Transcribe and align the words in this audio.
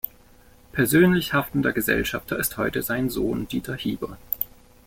Persönlich 0.71 1.33
haftender 1.33 1.73
Gesellschafter 1.73 2.39
ist 2.39 2.57
heute 2.57 2.81
sein 2.81 3.11
Sohn 3.11 3.47
Dieter 3.47 3.75
Hieber. 3.75 4.17